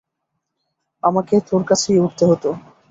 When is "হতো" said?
2.25-2.49